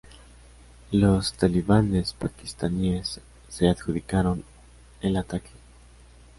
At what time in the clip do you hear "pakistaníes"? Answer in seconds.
2.13-3.21